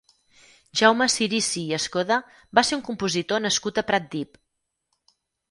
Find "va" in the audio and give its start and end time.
2.61-2.65